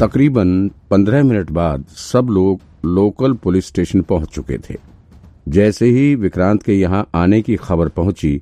तकरीबन 0.00 0.50
पंद्रह 0.90 1.22
मिनट 1.22 1.50
बाद 1.50 1.84
सब 1.90 2.26
लोग 2.30 2.60
लोकल 2.86 3.32
पुलिस 3.34 3.66
स्टेशन 3.66 4.02
पहुँच 4.02 4.28
चुके 4.28 4.58
थे। 4.58 4.74
जैसे 5.48 5.86
ही 5.86 6.14
विक्रांत 6.14 6.62
के 6.62 6.74
यहाँ 6.74 7.04
आने 7.14 7.40
की 7.42 7.56
खबर 7.56 7.88
पहुँची, 7.88 8.40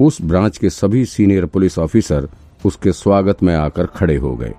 उस 0.00 0.20
ब्रांच 0.22 0.58
के 0.58 0.70
सभी 0.70 1.04
सीनियर 1.04 1.46
पुलिस 1.46 1.78
ऑफिसर 1.78 2.28
उसके 2.66 2.92
स्वागत 2.92 3.42
में 3.42 3.54
आकर 3.54 3.86
खड़े 3.86 4.16
हो 4.16 4.34
गए। 4.36 4.54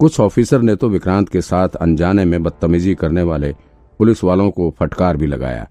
कुछ 0.00 0.18
ऑफिसर 0.20 0.62
ने 0.62 0.76
तो 0.76 0.88
विक्रांत 0.88 1.28
के 1.28 1.40
साथ 1.40 1.76
अनजाने 1.80 2.24
में 2.24 2.42
बदतमीजी 2.42 2.94
करने 2.94 3.22
वाले 3.22 3.52
पुलिस 4.00 4.24
वालों 4.24 4.50
को 4.50 4.74
फटकार 4.80 5.16
भी 5.16 5.26
लगाया। 5.26 5.68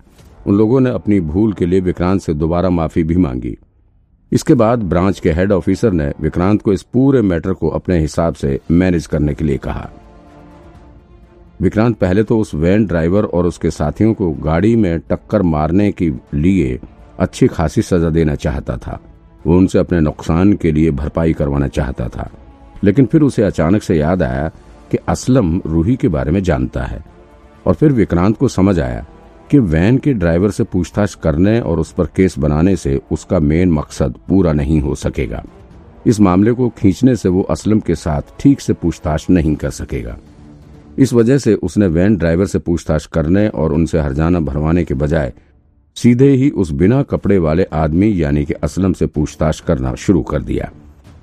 उन 0.47 0.57
लोगों 0.57 0.79
ने 0.79 0.89
अपनी 0.89 1.19
भूल 1.21 1.53
के 1.53 1.65
लिए 1.65 1.79
विक्रांत 1.79 2.21
से 2.21 2.33
दोबारा 2.33 2.69
माफ़ी 2.69 3.03
भी 3.03 3.17
मांगी। 3.17 3.57
इसके 4.33 4.53
बाद 4.53 4.79
ब्रांच 4.79 5.19
के 5.19 5.31
हेड 5.31 5.51
ऑफिसर 5.51 5.91
ने 5.91 6.13
विक्रांत 6.21 6.61
को 6.61 6.73
इस 6.73 6.81
पूरे 6.81 7.21
मैटर 7.21 7.53
को 7.53 7.69
अपने 7.69 7.99
हिसाब 7.99 8.33
से 8.33 8.59
मैनेज 8.71 9.07
करने 9.07 9.33
के 9.33 9.45
लिए 9.45 9.57
कहा। 9.57 9.89
विक्रांत 11.61 11.97
पहले 11.97 12.23
तो 12.23 12.39
उस 12.39 12.55
वैन 12.55 12.85
ड्राइवर 12.85 13.25
और 13.25 13.45
उसके 13.45 13.71
साथियों 13.71 14.13
को 14.13 14.31
गाड़ी 14.31 14.75
में 14.75 14.99
टक्कर 14.99 15.41
मारने 15.41 15.91
के 15.91 16.11
लिए 16.33 16.79
अच्छी 17.19 17.47
खासी 17.47 17.81
सजा 17.81 18.09
देना 18.09 18.35
चाहता 18.35 18.77
था। 18.77 18.99
वो 19.47 19.57
उनसे 19.57 19.79
अपने 19.79 19.99
नुकसान 19.99 20.53
के 20.53 20.71
लिए 20.71 20.91
भरपाई 20.91 21.33
करवाना 21.33 21.67
चाहता 21.67 22.07
था। 22.07 22.29
लेकिन 22.83 23.05
फिर 23.05 23.21
उसे 23.21 23.43
अचानक 23.43 23.83
से 23.83 23.95
याद 23.95 24.23
आया 24.23 24.51
कि 24.91 24.97
असलम 24.97 25.61
रूही 25.65 25.95
के 25.95 26.07
बारे 26.07 26.31
में 26.31 26.43
जानता 26.43 26.83
है। 26.83 27.05
और 27.65 27.73
फिर 27.73 27.91
विक्रांत 27.91 28.37
को 28.37 28.47
समझ 28.47 28.79
आया 28.79 29.05
कि 29.51 29.59
वैन 29.59 29.97
के 29.97 30.13
ड्राइवर 30.13 30.51
से 30.51 30.63
पूछताछ 30.63 31.13
करने 31.13 31.59
और 31.59 31.79
उस 31.79 31.91
पर 31.91 32.05
केस 32.05 32.39
बनाने 32.39 32.75
से 32.75 33.01
उसका 33.11 33.39
मेन 33.39 33.71
मकसद 33.71 34.15
पूरा 34.27 34.53
नहीं 34.53 34.81
हो 34.81 34.95
सकेगा। 34.95 35.43
इस 36.07 36.19
मामले 36.19 36.51
को 36.51 36.69
खींचने 36.69 37.15
से 37.15 37.29
वो 37.29 37.41
असलम 37.41 37.79
के 37.79 37.95
साथ 37.95 38.21
ठीक 38.39 38.61
से 38.61 38.73
पूछताछ 38.73 39.29
नहीं 39.29 39.55
कर 39.55 39.69
सकेगा। 39.69 40.17
इस 40.99 41.13
वजह 41.13 41.37
से 41.37 41.53
उसने 41.53 41.87
वैन 41.87 42.15
ड्राइवर 42.15 42.45
से 42.45 42.59
पूछताछ 42.59 43.05
करने 43.05 43.47
और 43.47 43.73
उनसे 43.73 43.99
हरजाना 43.99 44.39
भरवाने 44.39 44.83
के 44.83 44.93
बजाय 44.93 45.33
सीधे 45.95 46.29
ही 46.29 46.49
उस 46.49 46.71
बिना 46.71 47.03
कपड़े 47.03 47.37
वाले 47.37 47.63
आदमी 47.63 48.23
यानी 48.23 48.45
कि 48.45 48.53
असलम 48.53 48.93
से 48.93 49.05
पूछताछ 49.05 49.59
करना 49.59 49.95
शुरू 49.95 50.21
कर 50.21 50.41
दिया। 50.41 50.71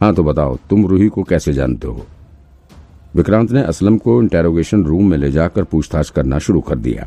हाँ 0.01 0.15
तो 0.15 0.25
बताओ, 0.25 0.59
तुम 0.71 0.87
रूही 0.87 1.09
को 1.09 1.23
कैसे 1.23 1.53
जानते 1.53 1.87
हो? 1.87 2.07
विक्रांत 3.15 3.51
ने 3.51 3.63
असलम 3.63 3.97
को 3.99 4.23
इंटेरोगेशन 4.23 4.85
रूम 4.85 5.11
में 5.11 5.19
ले 5.19 5.31
जाकर 5.31 5.65
पूछताछ 5.65 6.11
करना 6.11 6.39
शुरू 6.39 6.61
कर 6.61 6.79
दिया। 6.79 7.07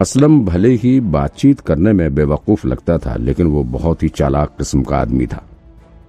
असलम 0.00 0.44
भले 0.44 0.68
ही 0.68 1.00
बातचीत 1.00 1.60
करने 1.60 1.92
में 1.92 2.14
बेवकूफ़ 2.14 2.66
लगता 2.66 2.98
था, 2.98 3.16
लेकिन 3.16 3.46
वो 3.46 3.64
बहुत 3.64 4.02
ही 4.02 4.08
चालाक 4.08 4.48
किस्म 4.48 4.82
का 4.82 4.98
आदमी 4.98 5.26
था। 5.26 5.44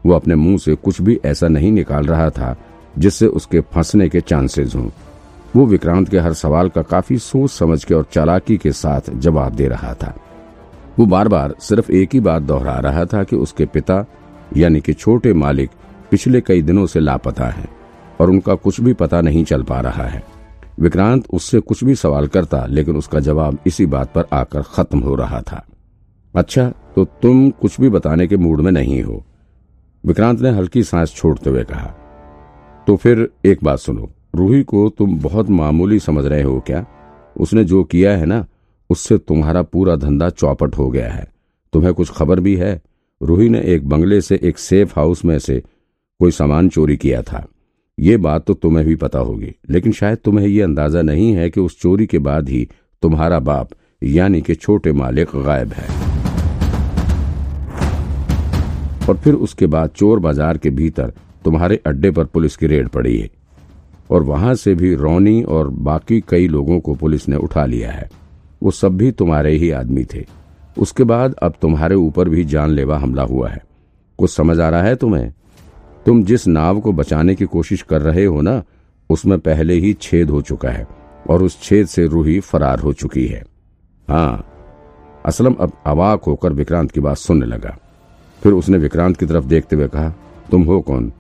वो 0.06 0.14
अपने 0.14 0.36
मुँह 0.36 0.58
से 0.58 0.76
कुछ 0.76 1.02
भी 1.02 1.20
ऐसा 1.26 1.48
नहीं 1.48 1.72
निकाल 1.72 2.06
रहा 2.06 2.30
था, 2.30 2.58
जिससे 2.98 3.28
उसके 3.28 3.60
फंसने 3.60 4.10
के 4.10 4.22
चांसेस 4.22 4.76
हों। 4.76 4.90
वो 5.56 5.66
विक्रांत 5.66 6.10
के 6.10 6.20
हर 6.20 6.34
सवाल 6.34 6.70
का 6.70 6.82
काफ़ी 6.82 7.18
सोच 7.18 7.52
समझ 7.52 7.84
के 7.84 7.94
और 7.94 8.08
चालाकी 8.12 8.58
के 8.58 8.72
साथ 8.72 9.02
जवाब 9.16 9.54
दे 9.54 9.68
रहा 9.68 9.94
था। 9.94 10.16
वो 11.00 11.06
बार 11.06 11.28
बार 11.28 11.56
सिर्फ़ 11.60 11.92
एक 11.92 12.10
ही 12.14 12.20
बात 12.20 12.42
दोहरा 12.42 12.80
रहा 12.80 13.06
था 13.06 13.24
कि 13.24 13.36
उसके 13.36 13.66
पिता, 13.66 14.06
यानी 14.58 14.82
कि 14.82 14.94
छोटे 14.94 15.34
मालिक, 15.34 15.70
पिछले 16.12 16.42
कई 16.42 16.62
दिनों 16.62 16.86
से 16.86 17.00
लापता 17.00 17.46
हैं, 17.46 17.70
और 18.22 18.30
उनका 18.30 18.56
कुछ 18.56 18.82
भी 18.82 18.94
पता 18.94 19.22
नहीं 19.22 19.44
चल 19.44 19.64
पा 19.64 19.82
रहा 19.82 20.04
है। 20.04 20.31
विक्रांत 20.82 21.26
उससे 21.30 21.60
कुछ 21.60 21.84
भी 21.84 21.96
सवाल 21.96 22.28
करता, 22.28 22.66
लेकिन 22.66 22.96
उसका 22.96 23.20
जवाब 23.20 23.58
इसी 23.68 23.86
बात 23.86 24.14
पर 24.14 24.26
आकर 24.34 24.62
खत्म 24.66 25.00
हो 25.00 25.16
रहा 25.16 25.42
था। 25.42 25.66
अच्छा 26.34 26.70
तो 26.96 27.06
तुम 27.22 27.50
कुछ 27.52 27.80
भी 27.82 27.90
बताने 27.90 28.28
के 28.28 28.38
मूड 28.38 28.62
में 28.62 28.72
नहीं 28.72 29.02
हो। 29.04 29.24
विक्रांत 30.04 30.42
ने 30.42 30.50
हल्की 30.50 30.84
सांस 30.84 31.14
छोड़ते 31.16 31.50
हुए 31.50 31.64
कहा 31.64 31.88
तो 32.88 32.96
फिर 32.96 33.30
एक 33.46 33.64
बात 33.64 33.80
सुनो, 33.80 34.10
रूही 34.36 34.64
को 34.64 34.88
तुम 34.90 35.18
बहुत 35.20 35.50
मामूली 35.50 36.00
समझ 36.00 36.26
रहे 36.26 36.42
हो 36.42 36.60
क्या? 36.60 36.86
उसने 37.36 37.64
जो 37.64 37.84
किया 37.84 38.18
है 38.18 38.26
ना, 38.26 38.46
उससे 38.90 39.18
तुम्हारा 39.18 39.62
पूरा 39.62 39.96
धंधा 39.96 40.30
चौपट 40.30 40.78
हो 40.78 40.90
गया 40.90 41.12
है। 41.12 41.28
तुम्हें 41.74 41.94
कुछ 41.94 42.12
खबर 42.12 42.40
भी 42.40 42.56
है? 42.56 42.82
रूही 43.22 43.50
ने 43.50 43.62
एक 43.66 43.88
बंगले 43.90 44.22
से 44.22 44.40
एक 44.44 44.58
सेफ़ 44.58 44.94
हाउस 44.96 45.24
में 45.26 45.38
से 45.40 45.62
कोई 46.20 46.32
सामान 46.32 46.70
चोरी 46.70 46.98
किया 46.98 47.22
था। 47.22 47.46
ये 48.02 48.16
बात 48.18 48.46
तो 48.46 48.54
तुम्हें 48.54 48.86
भी 48.86 48.96
पता 48.96 49.20
होगी, 49.20 49.54
लेकिन 49.70 49.92
शायद 49.92 50.18
तुम्हें 50.18 50.46
ये 50.48 50.62
अंदाज़ा 50.62 51.02
नहीं 51.02 51.32
है 51.34 51.50
कि 51.50 51.62
उस 51.62 51.80
चोरी 51.82 52.06
के 52.06 52.20
बाद 52.20 52.50
ही 52.50 52.68
तुम्हारा 53.04 53.40
बाप, 53.42 53.70
यानी 54.04 54.42
कि 54.42 54.56
छोटे 54.56 54.92
मालिक, 54.94 55.36
गायब 55.36 55.74
है। 55.74 55.88
और 59.10 59.18
फिर 59.18 59.34
उसके 59.36 59.68
बाद 59.68 59.90
चोर 59.90 60.20
बाज़ार 60.20 60.58
के 60.58 60.70
भीतर 60.70 61.14
तुम्हारे 61.46 61.80
अड्डे 61.88 62.12
पर 62.12 62.26
पुलिस 62.26 62.56
की 62.58 62.68
रेड 62.68 62.90
पड़ी 62.90 63.18
है, 63.20 63.30
और 64.10 64.24
वहाँ 64.24 64.56
से 64.56 64.74
भी 64.76 64.94
रोनी 64.96 65.42
और 65.44 65.70
बाकी 65.70 66.20
कई 66.30 66.48
लोगों 66.48 66.80
को 66.80 66.96
पुलिस 66.96 67.28
ने 67.30 67.36
उठा 67.38 67.66
लिया 67.66 67.92
है। 67.92 68.10
वो 68.62 68.72
सब 68.72 68.98
भी 68.98 69.12
तुम्हारे 69.12 69.52
ही 69.52 69.70
आदमी 69.72 70.04
थे। 70.14 70.26
उसके 70.78 71.04
बाद 71.04 71.36
अब 71.36 71.54
तुम्हारे 71.62 71.96
ऊपर 71.98 72.30
भी 72.30 72.46
जानलेवा 72.46 72.98
हमला 72.98 73.24
हुआ 73.24 73.50
है। 73.50 73.62
कुछ 74.20 74.32
समझ 74.32 74.60
आ 74.60 74.70
रहा 74.70 74.82
है 74.82 74.96
तुम्हें? 74.96 75.32
तुम 76.06 76.24
जिस 76.24 76.48
नाव 76.48 76.80
को 76.80 76.92
बचाने 76.92 77.36
की 77.36 77.46
कोशिश 77.46 77.82
कर 77.82 78.02
रहे 78.02 78.26
हो 78.26 78.42
ना, 78.42 78.64
उसमें 79.10 79.40
पहले 79.40 79.74
ही 79.74 79.94
छेद 79.94 80.30
हो 80.30 80.42
चुका 80.42 80.70
है 80.70 80.88
और 81.30 81.44
उस 81.44 81.62
छेद 81.62 81.88
से 81.88 82.08
रूही 82.08 82.40
फरार 82.40 82.80
हो 82.80 82.94
चुकी 82.94 83.28
है। 83.28 83.44
हाँ 84.10 84.48
असलम 85.26 85.54
अब 85.54 85.72
अवाक 85.86 86.24
होकर 86.24 86.54
विक्रांत 86.54 86.92
की 86.92 87.00
बात 87.00 87.18
सुनने 87.18 87.46
लगा। 87.46 87.78
फिर 88.44 88.54
उसने 88.54 88.78
विक्रांत 88.78 89.18
की 89.18 89.26
तरफ़ 89.26 89.46
देखते 89.46 89.76
हुए 89.76 89.88
कहा, 89.88 90.10
तुम 90.52 90.64
हो 90.64 90.82
कौन? 90.82 91.12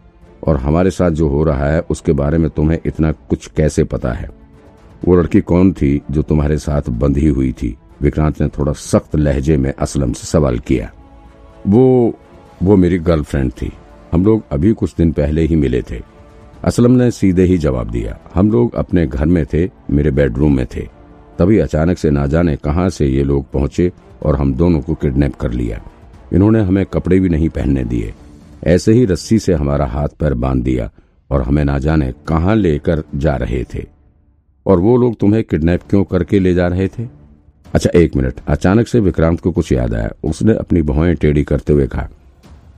और 0.47 0.57
हमारे 0.57 0.91
साथ 0.91 1.11
जो 1.11 1.27
हो 1.27 1.43
रहा 1.43 1.65
है, 1.65 1.81
उसके 1.81 2.13
बारे 2.13 2.37
में 2.37 2.49
तुम्हें 2.49 2.79
इतना 2.85 3.11
कुछ 3.11 3.47
कैसे 3.47 3.83
पता 3.83 4.11
है? 4.13 4.29
वो 5.05 5.15
लड़की 5.15 5.41
कौन 5.41 5.73
थी 5.73 6.01
जो 6.11 6.21
तुम्हारे 6.21 6.57
साथ 6.57 6.81
बंधी 6.89 7.27
हुई 7.27 7.51
थी? 7.51 7.77
विक्रांत 8.01 8.41
ने 8.41 8.47
थोड़ा 8.47 8.73
सख्त 8.73 9.15
लहजे 9.15 9.57
में 9.57 9.73
असलम 9.79 10.13
से 10.13 10.27
सवाल 10.27 10.59
किया। 10.59 10.91
वो 11.67 12.13
वो 12.63 12.75
मेरी 12.75 12.99
गर्लफ्रेंड 12.99 13.51
थी। 13.51 13.73
हम 14.11 14.25
लोग 14.25 14.43
अभी 14.51 14.73
कुछ 14.73 14.95
दिन 14.97 15.11
पहले 15.11 15.41
ही 15.41 15.55
मिले 15.55 15.81
थे। 15.81 16.01
असलम 16.63 16.91
ने 16.91 17.11
सीधे 17.11 17.43
ही 17.43 17.57
जवाब 17.57 17.91
दिया, 17.91 18.19
हम 18.35 18.51
लोग 18.51 18.75
अपने 18.75 19.07
घर 19.07 19.25
में 19.25 19.45
थे, 19.45 19.69
मेरे 19.89 20.11
बेडरूम 20.11 20.55
में 20.55 20.65
थे। 20.65 20.81
तभी 21.39 21.59
अचानक 21.59 21.97
से 21.97 22.09
ना 22.09 22.25
जाने 22.25 22.55
कहाँ 22.55 22.89
से 22.89 23.05
ये 23.07 23.23
लोग 23.23 23.51
पहुँचे 23.51 23.91
और 24.23 24.35
हम 24.35 24.53
दोनों 24.53 24.81
को 24.81 24.93
किडनैप 24.93 25.35
कर 25.35 25.51
लिया। 25.51 25.81
इन्होंने 26.33 26.61
हमें 26.61 26.85
कपड़े 26.85 27.19
भी 27.19 27.29
नहीं 27.29 27.49
पहनने 27.49 27.83
दिए। 27.83 28.13
ऐसे 28.63 28.93
ही 28.93 29.05
रस्सी 29.05 29.39
से 29.39 29.53
हमारा 29.53 29.85
हाथ 29.85 30.07
पैर 30.07 30.33
बाँध 30.33 30.63
दिया 30.63 30.91
और 31.31 31.41
हमें 31.41 31.65
ना 31.65 31.79
जाने 31.79 32.13
कहाँ 32.27 32.55
लेकर 32.55 33.03
जा 33.15 33.35
रहे 33.35 33.63
थे? 33.63 33.85
और 34.65 34.79
वो 34.79 34.97
लोग 34.97 35.15
तुम्हें 35.19 35.43
किडनैप 35.43 35.81
क्यों 35.89 36.03
करके 36.03 36.39
ले 36.39 36.53
जा 36.53 36.67
रहे 36.67 36.87
थे? 36.87 37.03
अच्छा 37.73 37.89
एक 37.95 38.15
मिनट। 38.15 38.33
अचानक 38.47 38.87
से 38.87 38.99
विक्रांत 38.99 39.39
को 39.39 39.51
कुछ 39.51 39.71
याद 39.71 39.93
आया। 39.93 40.11
उसने 40.23 40.53
अपनी 40.53 40.81
भौएँ 40.81 41.15
टेढ़ी 41.15 41.43
करते 41.43 41.73
हुए 41.73 41.87
कहा 41.87 42.09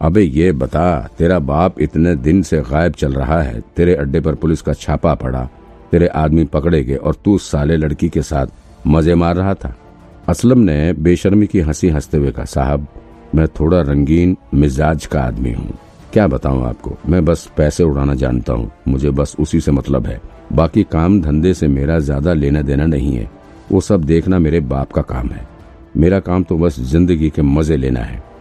अबे 0.03 0.21
ये 0.21 0.51
बता, 0.51 1.09
तेरा 1.17 1.37
बाप 1.39 1.79
इतने 1.81 2.15
दिन 2.15 2.41
से 2.41 2.59
गायब 2.61 2.93
चल 2.93 3.13
रहा 3.13 3.41
है, 3.41 3.59
तेरे 3.75 3.95
अड्डे 3.95 4.19
पर 4.19 4.35
पुलिस 4.35 4.61
का 4.61 4.73
छापा 4.73 5.13
पड़ा, 5.15 5.47
तेरे 5.91 6.07
आदमी 6.07 6.43
पकड़े 6.45 6.83
गए 6.83 6.95
और 6.95 7.15
तू 7.15 7.37
साले 7.37 7.77
लड़की 7.77 8.09
के 8.09 8.21
साथ 8.21 8.47
मज़े 8.87 9.15
मार 9.15 9.35
रहा 9.35 9.53
था। 9.53 9.73
असलम 10.29 10.59
ने 10.59 10.93
बेशर्मी 10.93 11.47
की 11.47 11.59
हँसी 11.59 11.89
हँसते 11.89 12.17
हुए 12.17 12.31
कहा, 12.31 12.45
साहब, 12.45 12.87
मैं 13.35 13.47
थोड़ा 13.49 13.81
रंगीन, 13.81 14.35
मिजाज 14.53 15.05
का 15.05 15.21
आदमी 15.21 15.51
हूँ। 15.51 15.77
क्या 16.13 16.27
बताऊँ 16.27 16.65
आपको, 16.65 16.97
मैं 17.09 17.23
बस 17.25 17.49
पैसे 17.57 17.83
उड़ाना 17.83 18.15
जानता 18.15 18.53
हूँ, 18.53 18.71
मुझे 18.87 19.11
बस 19.11 19.35
उसी 19.39 19.61
से 19.61 19.71
मतलब 19.71 20.07
है। 20.07 20.19
बाकी 20.53 20.83
काम 20.83 21.21
धंधे 21.21 21.53
से 21.53 21.67
मेरा 21.67 21.99
ज़्यादा 21.99 22.33
लेना 22.33 22.61
देना 22.61 22.85
नहीं 22.85 23.15
है, 23.15 23.29
वो 23.71 23.81
सब 23.81 24.03
देखना 24.03 24.39
मेरे 24.39 24.59
बाप 24.59 24.91
का 24.91 25.01
काम 25.01 25.29
है। 25.29 25.47
मेरा 25.97 26.19
काम 26.19 26.43
तो 26.43 26.57
बस 26.57 26.79
ज़िंदगी 26.79 27.29
के 27.29 27.41
मज़े 27.41 27.77
लेना 27.77 27.99
है। 27.99 28.32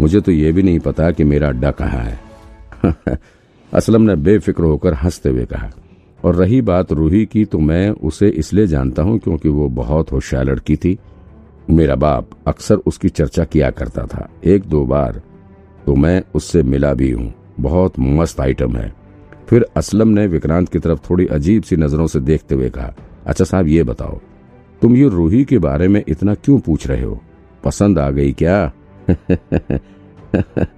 मुझे 0.00 0.20
तो 0.20 0.32
ये 0.32 0.52
भी 0.52 0.62
नहीं 0.62 0.78
पता 0.78 1.10
कि 1.10 1.24
मेरा 1.24 1.48
अड्डा 1.48 1.70
कहाँ 1.70 2.02
है। 2.02 2.20
असलम 3.74 4.02
ने 4.02 4.14
बेफिक्र 4.16 4.62
होकर 4.62 4.94
हँसते 4.94 5.28
हुए 5.28 5.44
कहा, 5.44 5.70
और 6.24 6.34
रही 6.34 6.60
बात 6.60 6.92
रूही 6.92 7.26
की 7.26 7.44
तो 7.44 7.58
मैं 7.58 7.90
उसे 7.90 8.28
इसलिए 8.28 8.66
जानता 8.66 9.02
हूँ 9.02 9.18
क्योंकि 9.18 9.48
वो 9.48 9.68
बहुत 9.68 10.12
होशियार 10.12 10.44
लड़की 10.44 10.76
थी। 10.76 10.98
मेरा 11.70 11.94
बाप 11.94 12.30
अक्सर 12.46 12.76
उसकी 12.76 13.08
चर्चा 13.08 13.44
किया 13.44 13.70
करता 13.70 14.06
था। 14.06 14.28
एक 14.44 14.64
दो 14.64 14.84
बार 14.84 15.20
तो 15.86 15.94
मैं 15.94 16.22
उससे 16.34 16.62
मिला 16.62 16.94
भी 16.94 17.10
हूँ। 17.10 17.32
बहुत 17.60 17.98
मस्त 17.98 18.40
आइटम 18.40 18.76
है। 18.76 18.92
फिर 19.48 19.66
असलम 19.76 20.08
ने 20.08 20.26
विक्रांत 20.26 20.68
की 20.68 20.78
तरफ़ 20.78 20.98
थोड़ी 21.10 21.26
अजीब 21.26 21.62
सी 21.62 21.76
नज़रों 21.76 22.06
से 22.06 22.20
देखते 22.20 22.54
हुए 22.54 22.70
कहा 22.70 22.94
अच्छा 23.26 23.44
साहब, 23.44 23.68
ये 23.68 23.82
बताओ, 23.82 24.20
तुम 24.82 24.96
ये 24.96 25.08
रूही 25.08 25.44
के 25.44 25.58
बारे 25.58 25.88
में 25.88 26.02
इतना 26.08 26.34
क्यों 26.34 26.58
पूछ 26.58 26.86
रहे 26.86 27.02
हो? 27.02 27.20
पसंद 27.64 27.98
आ 27.98 28.10
गई 28.10 28.32
क्या? 28.32 28.72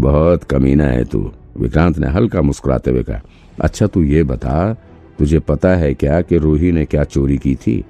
बहुत 0.00 0.44
कमीना 0.44 0.84
है 0.84 1.04
तू। 1.04 1.32
विक्रांत 1.58 1.98
ने 1.98 2.06
हल्का 2.06 2.42
मुस्कुराते 2.42 2.90
हुए 2.90 3.02
कहा 3.02 3.20
अच्छा 3.60 3.86
तू 3.86 4.02
ये 4.02 4.22
बता, 4.22 4.74
तुझे 5.18 5.38
पता 5.38 5.74
है 5.74 5.94
क्या 5.94 6.20
कि 6.20 6.36
रूही 6.36 6.72
ने 6.72 6.84
क्या 6.84 7.04
चोरी 7.04 7.38
की 7.38 7.54
थी? 7.54 7.84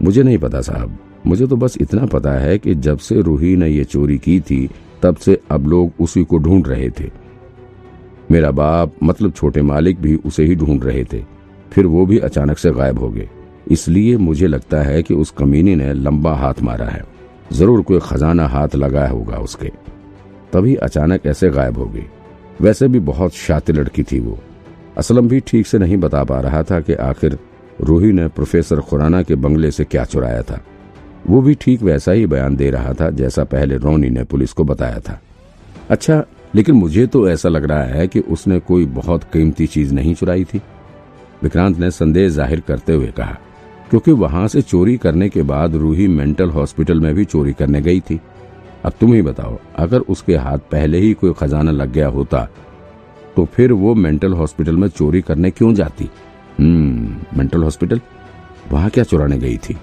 मुझे 0.00 0.22
नहीं 0.22 0.38
पता 0.38 0.60
साहब। 0.60 0.98
मुझे 1.26 1.46
तो 1.46 1.56
बस 1.56 1.78
इतना 1.80 2.06
पता 2.06 2.32
है 2.32 2.58
कि 2.58 2.74
जब 2.74 2.98
से 2.98 3.20
रूही 3.20 3.56
ने 3.56 3.68
ये 3.68 3.84
चोरी 3.84 4.18
की 4.18 4.40
थी, 4.40 4.70
तब 5.02 5.16
से 5.16 5.40
अब 5.50 5.66
लोग 5.66 5.92
उसी 6.00 6.24
को 6.24 6.38
ढूंढ 6.38 6.66
रहे 6.66 6.90
थे। 6.90 7.10
मेरा 8.30 8.50
बाप 8.50 8.92
मतलब 9.02 9.32
छोटे 9.32 9.62
मालिक, 9.62 10.00
भी 10.00 10.16
उसे 10.16 10.44
ही 10.44 10.54
ढूंढ 10.54 10.84
रहे 10.84 11.04
थे। 11.04 11.24
फिर 11.72 11.86
वो 11.86 12.06
भी 12.06 12.18
अचानक 12.18 12.58
से 12.58 12.70
गायब 12.70 12.98
हो 12.98 13.10
गए। 13.10 13.28
इसलिए 13.70 14.16
मुझे 14.16 14.46
लगता 14.46 14.82
है 14.82 15.02
कि 15.02 15.14
उस 15.14 15.30
कमीनी 15.30 15.74
ने 15.74 15.92
लंबा 15.92 16.34
हाथ 16.34 16.54
मारा 16.62 16.86
है। 16.86 17.17
ज़रूर 17.52 17.82
कोई 17.82 17.98
खजाना 18.02 18.46
हाथ 18.46 18.74
लगाया 18.76 19.08
होगा 19.08 19.38
उसके। 19.38 19.70
तभी 20.52 20.74
अचानक 20.76 21.26
ऐसे 21.26 21.50
गायब 21.50 21.78
हो 21.78 21.86
गई। 21.86 22.04
वैसे 22.60 22.88
भी 22.88 23.00
बहुत 23.00 23.34
शातिर 23.34 23.76
लड़की 23.76 24.02
थी 24.02 24.18
वो। 24.20 24.38
असलम 24.98 25.28
भी 25.28 25.40
ठीक 25.40 25.66
से 25.66 25.78
नहीं 25.78 25.96
बता 25.96 26.22
पा 26.24 26.40
रहा 26.40 26.62
था 26.62 26.80
कि 26.80 26.94
आखिर 26.94 27.38
रूही 27.80 28.12
ने 28.12 28.26
प्रोफेसर 28.28 28.80
खुराना 28.80 29.22
के 29.22 29.34
बंगले 29.34 29.70
से 29.70 29.84
क्या 29.84 30.04
चुराया 30.04 30.42
था। 30.42 30.60
वो 31.26 31.40
भी 31.42 31.54
ठीक 31.54 31.82
वैसा 31.82 32.12
ही 32.12 32.26
बयान 32.26 32.56
दे 32.56 32.70
रहा 32.70 32.92
था 32.92 33.10
जैसा 33.10 33.44
पहले 33.44 33.76
रोनी 33.76 34.08
ने 34.10 34.24
पुलिस 34.24 34.52
को 34.52 34.64
बताया 34.64 34.98
था। 35.00 35.20
अच्छा 35.90 36.24
लेकिन 36.54 36.74
मुझे 36.74 37.06
तो 37.06 37.28
ऐसा 37.28 37.48
लग 37.48 37.64
रहा 37.64 37.82
है 37.84 38.06
कि 38.08 38.20
उसने 38.20 38.58
कोई 38.60 38.86
बहुत 38.86 39.24
कीमती 39.24 39.66
चीज़ 39.66 39.94
नहीं 39.94 40.14
चुराई 40.14 40.44
थी। 40.44 40.60
विक्रांत 41.42 41.78
ने 41.78 41.90
संदेह 41.90 42.28
ज़ाहिर 42.28 42.60
करते 42.60 42.92
हुए 42.92 43.06
कहा 43.06 43.36
क्योंकि 43.90 44.12
वहाँ 44.12 44.46
से 44.48 44.62
चोरी 44.62 44.96
करने 44.96 45.28
के 45.28 45.42
बाद 45.42 45.74
रूही 45.74 46.08
मेंटल 46.08 46.50
हॉस्पिटल 46.50 47.00
में 47.00 47.14
भी 47.14 47.24
चोरी 47.24 47.52
करने 47.52 47.80
गई 47.82 48.00
थी। 48.00 48.20
अब 48.84 48.92
तुम 49.00 49.12
ही 49.12 49.22
बताओ, 49.22 49.58
अगर 49.78 50.00
उसके 50.00 50.36
हाथ 50.36 50.58
पहले 50.72 50.98
ही 50.98 51.12
कोई 51.12 51.32
खजाना 51.32 51.70
लग 51.70 51.92
गया 51.92 52.08
होता 52.08 52.48
तो 53.36 53.44
फिर 53.46 53.72
वो 53.72 53.94
मेंटल 53.94 54.32
हॉस्पिटल 54.32 54.76
में 54.76 54.88
चोरी 54.88 55.20
करने 55.20 55.50
क्यों 55.50 55.72
जाती? 55.74 56.08
हम्म 56.58 57.38
मेंटल 57.38 57.62
हॉस्पिटल? 57.62 58.00
वहाँ 58.72 58.90
क्या 58.90 59.04
चुराने 59.04 59.38
गई 59.38 59.56
थी? 59.58 59.76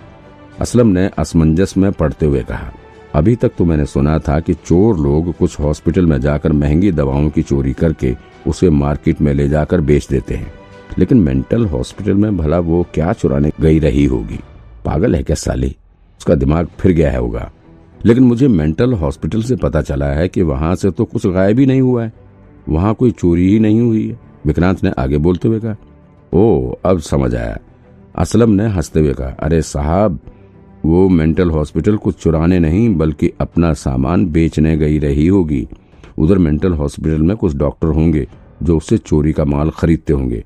असलम 0.60 0.88
ने 0.88 1.10
असमंजस 1.18 1.74
में 1.78 1.92
पढ़ते 1.92 2.26
हुए 2.26 2.42
कहा, 2.42 2.72
अभी 3.16 3.36
तक 3.36 3.52
तो 3.58 3.66
मैंने 3.66 3.86
सुना 3.86 4.18
था 4.20 4.40
कि 4.40 4.54
चोर 4.56 4.98
लोग 5.00 5.32
कुछ 5.34 5.60
हॉस्पिटल 5.60 6.06
में 6.06 6.20
जाकर 6.22 6.54
महँगी 6.54 6.92
दवाओं 6.92 7.30
की 7.30 7.42
चोरी 7.42 7.74
करके 7.74 8.16
उसे 8.48 8.70
मार्केट 8.70 9.22
में 9.22 9.34
ले 9.34 9.48
जाकर 9.50 9.82
बेच 9.82 10.08
देते 10.08 10.36
हैं। 10.36 10.54
लेकिन 10.98 11.18
मेंटल 11.18 11.66
हॉस्पिटल 11.66 12.14
में 12.14 12.38
भला 12.38 12.60
वो 12.60 12.88
क्या 12.94 13.14
चुराने 13.14 13.52
गई 13.62 13.80
रही 13.80 14.06
होगी? 14.06 14.40
पागल 14.86 15.16
है 15.16 15.24
क्या 15.24 15.36
साली? 15.36 15.76
उसका 16.18 16.36
दिमाग 16.36 16.68
फिर 16.80 16.92
गया 16.92 17.20
होगा। 17.20 17.52
लेकिन 18.06 18.24
मुझे 18.24 18.48
मेंटल 18.48 18.94
हॉस्पिटल 18.94 19.42
से 19.42 19.56
पता 19.56 19.82
चला 19.82 20.06
है 20.06 20.28
कि 20.28 20.42
वहाँ 20.42 20.76
से 20.76 20.92
तो 20.92 21.06
कुछ 21.06 21.28
गायब 21.28 21.60
ही 21.60 21.66
नहीं 21.66 21.82
हुआ 21.82 22.04
है। 22.04 22.14
वहाँ 22.70 22.94
कोई 22.94 23.12
चोरी 23.12 23.50
ही 23.50 23.60
नहीं 23.60 23.82
हुई 23.82 24.10
है। 24.10 24.20
विक्रांत 24.46 24.84
ने 24.84 24.92
आगे 25.00 25.18
बोलते 25.18 25.48
हुए 25.48 25.60
कहा, 25.60 25.76
ओ, 26.34 26.74
अब 26.86 27.00
समझ 27.00 27.36
आया। 27.36 27.58
असलम 28.16 28.50
ने 28.50 28.68
हँसते 28.68 29.00
हुए 29.00 29.14
कहा, 29.14 29.28
अरे 29.28 29.62
साहब, 29.62 30.20
वो 30.86 31.10
मेंटल 31.10 31.52
हॉस्पिटल 31.52 31.98
कुछ 31.98 32.16
चुराने 32.16 32.60
नहीं, 32.60 32.96
बल्कि 32.96 33.32
अपना 33.42 33.74
सामान 33.74 34.28
बेचने 34.28 34.78
गई 34.78 35.00
रही 35.00 35.28
होगी। 35.28 35.68
उधर 36.18 36.38
मेंटल 36.38 36.74
हॉस्पिटल 36.74 37.22
में 37.22 37.38
कुछ 37.38 37.56
डॉक्टर 37.56 37.88
होंगे 37.88 38.28
जो 38.64 38.78
उससे 38.78 38.98
चोरी 38.98 39.34
का 39.34 39.46
माल 39.46 39.70
खरीदते 39.70 40.14
होंगे। 40.14 40.44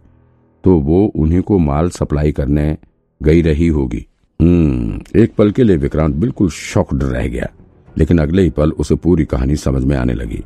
तो 0.63 0.77
वो 0.79 1.05
उन्हीं 1.05 1.41
को 1.41 1.57
माल 1.59 1.89
सप्लाई 1.89 2.31
करने 2.31 2.77
गई 3.21 3.41
रही 3.41 3.67
होगी। 3.67 4.05
हम्म 4.39 4.99
एक 5.15 5.33
पल 5.37 5.51
के 5.51 5.63
लिए 5.63 5.77
विक्रांत 5.77 6.15
बिल्कुल 6.15 6.49
शॉक्ड 6.49 7.03
रह 7.03 7.27
गया, 7.27 7.49
लेकिन 7.97 8.19
अगले 8.19 8.41
ही 8.41 8.49
पल 8.49 8.71
उसे 8.71 8.95
पूरी 8.95 9.25
कहानी 9.25 9.55
समझ 9.55 9.83
में 9.83 9.95
आने 9.97 10.13
लगी। 10.13 10.43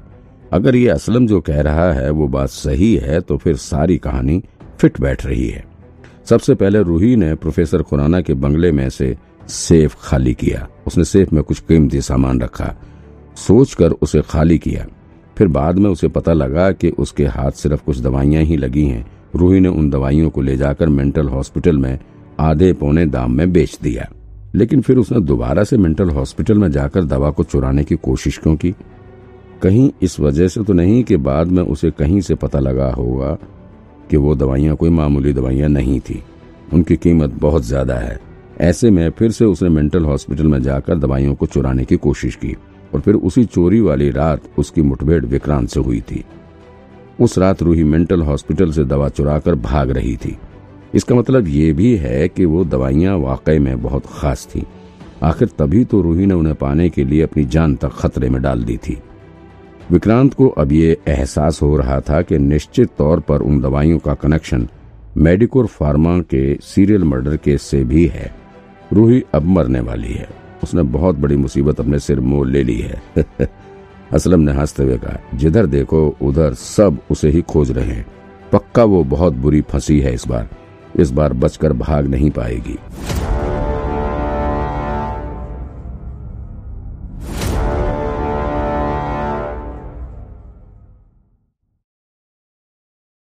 अगर 0.52 0.76
ये 0.76 0.88
असलम 0.90 1.28
जो 1.28 1.42
कह 1.42 1.62
रहा 1.62 1.92
है 1.94 2.10
वो 2.10 2.28
बात 2.28 2.50
सही 2.50 2.96
है 2.96 3.20
तो 3.22 3.38
फिर 3.38 3.56
सारी 3.56 3.98
कहानी 3.98 4.42
फिट 4.80 5.00
बैठ 5.02 5.26
रही 5.26 5.48
है। 5.48 5.64
सबसे 6.26 6.56
पहले 6.56 6.82
रूही 6.82 7.16
ने 7.16 7.34
प्रोफेसर 7.36 7.82
खुराना 7.82 8.22
के 8.22 8.34
बंगले 8.34 8.72
में 8.72 8.90
से 8.90 9.16
सेफ़ 9.50 9.96
खाली 10.02 10.34
किया। 10.34 10.68
उसने 10.88 11.04
सेफ़ 11.04 11.34
में 11.36 11.44
कुछ 11.44 11.60
कीमती 11.60 12.02
सामान 12.02 12.42
रखा। 12.42 12.74
सोचकर 13.38 13.92
उसे 13.92 14.22
खाली 14.22 14.58
किया। 14.58 14.86
फिर 15.38 15.48
बाद 15.48 15.80
में 15.80 15.90
उसे 15.90 16.08
पता 16.08 16.34
लगा 16.34 16.72
कि 16.72 16.90
उसके 16.90 17.26
हाथ 17.26 17.52
सिर्फ़ 17.52 17.84
कुछ 17.84 18.00
दवाइयाँ 18.00 18.44
ही 18.44 18.58
लगी 18.58 18.86
हैं। 18.86 19.06
रूही 19.36 19.60
ने 19.60 19.70
उन 19.70 19.90
दवाइयों 19.90 20.30
को 20.30 20.42
ले 20.42 20.58
जाकर 20.58 20.90
मेंटल 20.90 21.28
हॉस्पिटल 21.28 21.78
में 21.78 21.98
आधे 22.40 22.72
पौने 22.74 23.06
दाम 23.06 23.32
में 23.32 23.52
बेच 23.54 23.78
दिया। 23.84 24.10
लेकिन 24.56 24.82
फिर 24.82 24.98
उसने 24.98 25.20
दोबारा 25.20 25.64
से 25.64 25.78
मेंटल 25.78 26.10
हॉस्पिटल 26.10 26.58
में 26.58 26.72
जाकर 26.72 27.04
दवा 27.04 27.30
को 27.30 27.44
चुराने 27.44 27.84
की 27.84 27.96
कोशिश 27.96 28.38
क्यों 28.38 28.56
की? 28.56 28.74
कहीं 29.62 29.90
इस 30.02 30.20
वजह 30.20 30.48
से 30.48 30.64
तो 30.64 30.74
नहीं 30.74 31.04
कि 31.04 31.18
बाद 31.18 31.48
में 31.48 31.64
उसे 31.64 31.92
कहीं 31.92 32.22
से 32.22 32.36
पता 32.36 32.60
लगा 32.60 32.92
होगा 32.92 33.38
कि 34.10 34.18
वो 34.18 34.36
दवाइयाँ 34.36 34.76
कोई 34.76 34.90
मामूली 34.90 35.34
दवाइयाँ 35.34 35.70
नहीं 35.70 36.00
थी। 36.00 36.22
उनकी 36.74 36.96
कीमत 36.96 37.34
बहुत 37.40 37.64
ज़्यादा 37.64 37.96
है। 37.96 38.20
ऐसे 38.62 38.92
में 38.92 39.10
फिर 39.10 39.32
से 39.32 39.46
उसने 39.46 39.70
मेंटल 39.70 40.06
हॉस्पिटल 40.06 40.48
में 40.48 40.62
जाकर 40.62 40.98
दवाइयों 40.98 41.36
को 41.36 41.46
चुराने 41.46 41.86
की 41.86 41.98
कोशिश 41.98 42.36
की 42.36 42.56
और 42.94 43.00
फिर 43.00 43.16
उसी 43.16 43.44
चोरी 43.46 43.80
वाली 43.82 44.10
रात 44.10 44.44
उसकी 44.58 44.82
मुठभेड़ 44.82 45.26
विक्रांत 45.26 45.70
से 45.70 45.80
हुई 45.80 46.02
थी। 46.02 46.24
उस 47.22 47.38
रात 47.38 47.64
रूही 47.64 47.84
मेंटल 47.84 48.22
हॉस्पिटल 48.22 48.72
से 48.72 48.84
दवा 48.84 49.10
चुराकर 49.10 49.56
भाग 49.56 49.90
रही 49.90 50.18
थी। 50.18 50.38
इसका 50.96 51.16
मतलब 51.16 51.48
ये 51.48 51.74
भी 51.74 51.96
है 51.96 52.28
कि 52.28 52.46
वो 52.46 52.66
दवाइयाँ 52.66 53.18
वाकई 53.18 53.60
में 53.60 53.82
बहुत 53.82 54.04
खास 54.06 54.48
थी। 54.56 54.64
आखिर 55.24 55.48
तभी 55.48 55.86
तो 55.86 56.02
रूही 56.02 56.26
ने 56.26 56.34
उन्हें 56.34 56.56
पाने 56.56 56.90
के 56.90 57.04
लिए 57.04 57.22
अपनी 57.22 57.46
जान 57.46 57.76
तक 57.76 57.90
खतरे 57.90 58.30
में 58.30 58.42
डाल 58.42 58.64
दी 58.64 58.78
थी। 58.78 59.00
विक्रांत 59.92 60.34
को 60.34 60.48
अब 60.48 60.72
ये 60.72 60.98
एहसास 61.08 61.62
हो 61.62 61.78
रहा 61.78 62.02
था 62.02 62.22
कि 62.22 62.38
निश्चित 62.38 62.90
तौर 62.98 63.20
पर 63.20 63.42
उन 63.42 63.62
दवाइयों 63.62 64.00
का 64.00 64.14
कनेक्शन 64.14 64.68
मेडिकोर 65.18 65.66
फार्मा 65.66 66.20
के 66.20 66.58
सीरियल 66.62 67.04
मर्डर 67.04 67.38
केस 67.38 67.62
से 67.62 67.84
भी 67.84 68.08
है। 68.08 68.36
रूही 68.94 69.24
अब 69.34 69.44
मरने 69.44 69.80
वाली 69.80 70.14
है। 70.14 70.30
उसने 70.64 70.84
बहुत 70.84 71.16
बड़ी 71.16 71.36
मुसीबत 71.36 71.80
अपने 71.80 72.00
सिर 72.00 72.20
मोल 72.20 72.52
ले 72.52 72.64
ली 72.64 72.80
है। 72.80 73.04
असलम 74.14 74.40
ने 74.40 74.52
हँसते 74.52 74.84
हुए 74.84 74.98
कहा, 74.98 75.38
जिधर 75.38 75.66
देखो, 75.66 76.16
उधर 76.22 76.54
सब 76.54 76.98
उसे 77.12 77.30
ही 77.30 77.42
खोज 77.42 77.72
रहे 77.72 77.86
हैं। 77.86 78.06
पक्का 78.52 78.84
वो 78.84 79.04
बहुत 79.04 79.34
बुरी 79.34 79.62
फंसी 79.62 80.00
है 80.00 80.14
इस 80.14 80.28
बार। 80.28 80.50
इस 81.00 81.12
बार 81.12 81.34
बचकर 81.34 81.74
भाग 81.74 82.08
नहीं 82.08 82.30
पाएगी। 82.32 82.80